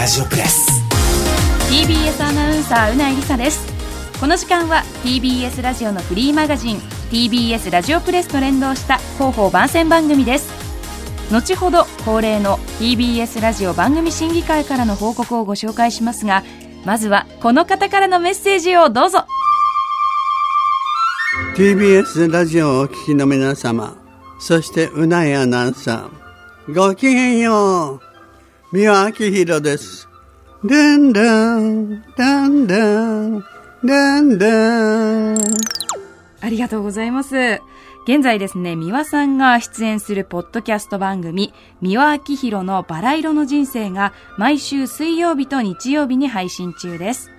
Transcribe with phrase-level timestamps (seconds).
[0.00, 0.80] ラジオプレス。
[1.70, 3.70] TBS アナウンサーうないりさです。
[4.18, 6.78] この時間は TBS ラジオのフリーマガジン
[7.10, 10.50] TBS ラジオプレスと連動した広報番宣番組です。
[11.30, 16.44] 後ほど恒例の TBS ラジオ番組審議会からの報告をご紹介しますが
[16.86, 19.26] まずはこの方からのメッセージをどうぞ。
[21.58, 23.98] TBS ラジオをお聞きの皆様
[24.38, 28.09] そしてうないアナウンサーごきげんよう
[28.72, 30.08] 三輪明宏です。
[30.62, 33.44] でんでんでんでん
[33.82, 35.38] でんでん。
[36.40, 37.60] ありがとうございます。
[38.04, 47.32] 現在ですね、三輪さんが出演するポッドキャスト番組、三輪明宏のバラ色の人生が毎週水曜日と日曜日に配信中です。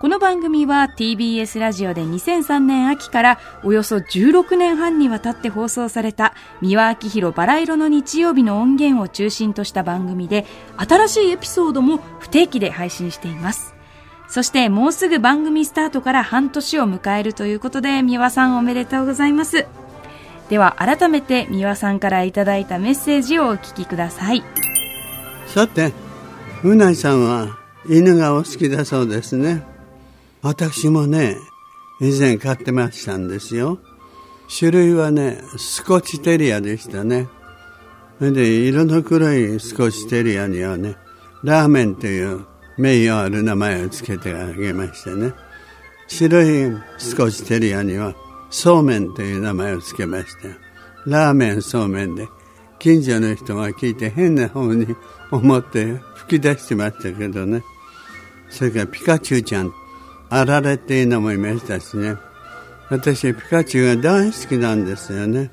[0.00, 13.74] この番組は TBS ラジオで2003年秋からおよそ16年半にわたって放送された三輪明宏バラ色の日曜日の音源を中心とした番組で新しいエピソードも不定期で配信しています。
[14.28, 19.66] そしてもうすぐ番組スタートから半年を迎えるということで三輪さんおめでとうございます。
[20.48, 24.44] では改めて三輪さんからいただいたメッセージをお聞きください。
[25.48, 25.92] さて
[26.62, 29.77] うないさんは犬がお好きだそうですね。
[30.42, 31.36] 私もね
[32.00, 33.78] 以前飼ってましたんですよ。
[34.58, 37.28] 種類はねスコッチテリアでしたね。
[38.18, 40.96] それで色の黒いスコッチテリアにはね
[41.42, 45.32] ラーメンという名誉ある名前を付けてあげましてね。
[46.06, 48.14] 白いスコッチテリアには
[48.50, 50.48] そうめんという名前を付けました
[51.06, 52.28] ラーメンそうめんで
[52.78, 54.86] 近所の人が聞いて変な方に
[55.30, 57.62] 思って吹き出してましたけどね。
[58.50, 59.72] それからピカチュウちゃん
[60.30, 62.16] あられっていうのもいましたしね
[62.90, 65.50] 私ピカチュウが大好きなんですよね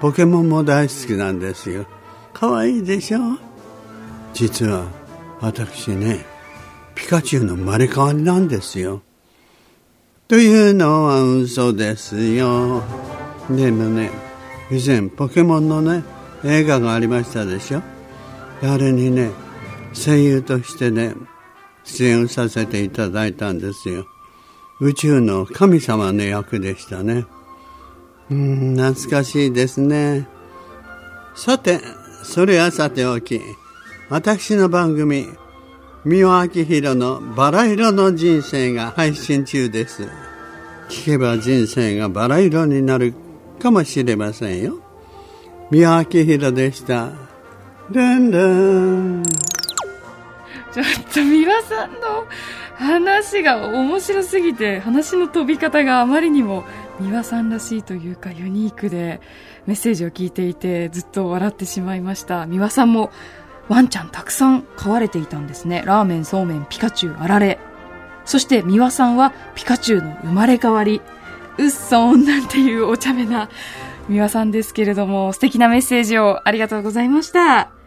[0.00, 1.86] ポケモンも大好きなんですよ
[2.32, 3.18] 可愛いでしょ？
[4.32, 4.86] 実は
[5.40, 6.24] 私ね
[6.94, 9.02] ピカチュウの生まれ変わりなんですよ。
[10.28, 12.82] というのは嘘ですよ。
[13.50, 14.10] でもね、
[14.70, 16.04] 以前ポケモンのね、
[16.44, 17.82] 映画がありましたでしょ？
[18.62, 19.30] あれにね、
[19.92, 21.14] 声優としてね、
[21.90, 24.06] 出演させていただいたんですよ。
[24.80, 27.26] 宇宙の神様の役でしたね。
[28.30, 30.28] うん、懐かしいですね。
[31.34, 31.80] さて、
[32.22, 33.40] それはさておき、
[34.08, 35.26] 私の番組、
[36.04, 40.08] 三輪明宏のバラ色の人生が配信中です。
[40.88, 43.14] 聞けば人生がバラ色になる
[43.58, 44.80] かもしれませんよ。
[45.70, 47.12] 三輪明宏でした。
[47.90, 49.22] でんでん。
[50.72, 52.26] ちょっと三輪さんの
[52.74, 56.64] 話が面白すぎて、話の飛び方があまりにも
[57.00, 59.20] 三輪さんらしいというかユニークで、
[59.66, 62.46] メッセージを聞いていてずっと笑ってしまいました。
[62.46, 63.10] 三輪さんも
[63.68, 65.82] ワンちゃんたくさん飼われていたんですね。
[65.84, 67.58] ラーメン、そうめん、ピカチュウ、あられ。
[68.24, 71.02] そして三輪さんはピカチュウの生まれ変わり。
[71.58, 73.48] うっそんなんていうお茶目な
[74.08, 77.79] 三輪さんですけれども、素敵なメッセージをありがとうございました。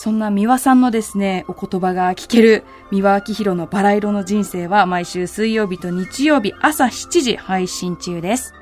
[0.00, 8.54] そんな三輪さんのですね、お言葉が聞ける三輪明宏のバラ色の人生は毎週水曜日と日曜日朝7時配信中です。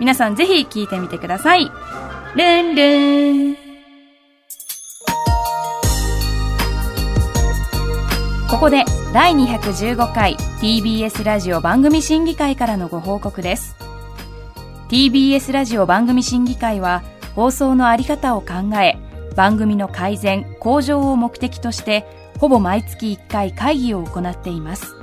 [0.00, 1.70] 皆さんぜひ聞いてみてください。
[2.36, 3.56] ルンルン。
[8.50, 13.76] ここで第215回 TBS ラジオ番組審議会からのご報告です
[14.88, 17.02] TBS ラジオ番組審議会は
[17.34, 18.96] 放送のあり方を考え
[19.38, 22.04] 番組の改善向上を目的として
[22.40, 24.96] ほぼ毎月1回会議を行っています。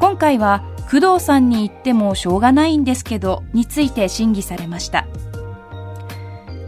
[0.00, 5.06] 今回は工藤さんに言ってもしょうがないんですけどについて審議されました。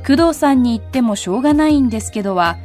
[0.07, 2.57] 工藤さんに言ってもしょうがないんですけどは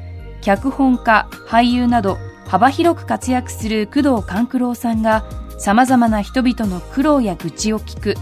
[0.41, 5.25] 脚本家俳優など幅広く活躍する工藤官九郎さんが
[5.57, 8.13] 様々な人々の苦労や愚痴を聞く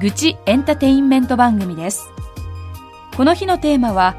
[0.00, 2.08] 愚痴エンターテインメント番組です。
[3.16, 4.16] この日のテーマは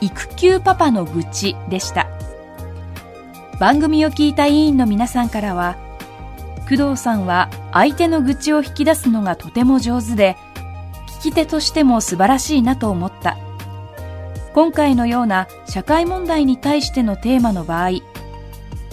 [0.00, 2.08] 育休パパの愚痴でした。
[3.58, 5.76] 番組を聞いた委員の皆さんからは
[6.68, 10.36] 工藤さんは相手の愚痴を引き出すのがとても上手で
[11.20, 13.36] 聞き手としても素晴らしいなと思った。
[14.54, 18.02] 今回のような社会問題に対してのテーマの場合ニ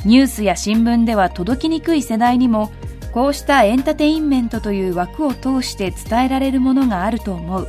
[0.06, 2.72] ュースや新聞では届きにくい世代にも
[3.13, 7.68] こうしたエンターテインメントという枠を通して伝えられるものがあると思う。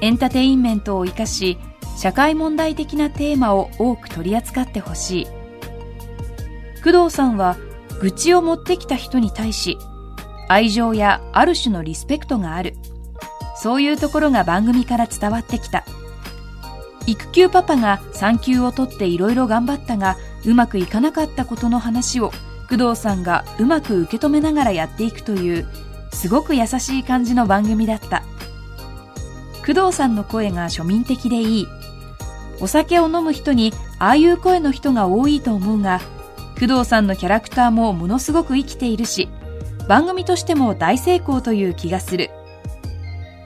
[0.00, 1.58] エンターテインメントを生かし
[1.96, 5.26] 社会問題的なテーマを多く取り扱ってほしい。
[6.84, 7.56] 工藤さんは
[8.00, 9.78] 愚痴を持ってきた人に対し
[10.48, 12.74] 愛情やある種のリスペクトがある。
[13.56, 15.84] そういうところが番組から伝わってきた。
[17.06, 22.30] 育休パパが産休を取っていろいろ頑張ったがうまくいかなかったことの話を
[22.68, 25.66] 工藤さんがうまく受け止めながらやっていくという
[26.12, 28.22] すごく優しい感じの番組だった。
[29.66, 31.68] 工藤さんの声が庶民的でいい。
[32.60, 36.00] お酒を飲む人にああいう声の人が多いと思うが
[36.58, 39.28] 工藤さんのキャラクターもものすごく生きているし
[39.88, 42.30] 番組としても大成功という気がする。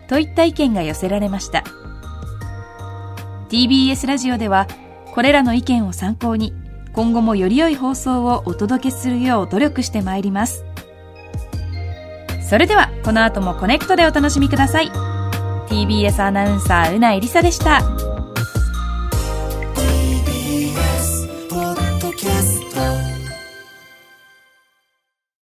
[0.09, 1.63] といった意見が寄せられました。
[3.49, 4.67] TBS ラジオでは
[5.15, 6.55] これらの意見を参考に
[6.93, 10.65] 今後もより良い放送をお届けするよう努力してまいります。
[12.49, 14.91] それではこの後もコネクトでお楽しみください。
[15.69, 18.10] TBS アナウンサーうないりさでした。